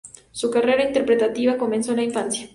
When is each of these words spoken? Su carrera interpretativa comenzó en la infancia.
Su 0.31 0.49
carrera 0.49 0.81
interpretativa 0.83 1.57
comenzó 1.59 1.91
en 1.91 1.97
la 1.97 2.03
infancia. 2.05 2.49